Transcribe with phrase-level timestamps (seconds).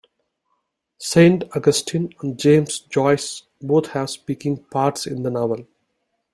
[0.97, 5.67] Saint Augustine and James Joyce both have speaking parts in the novel.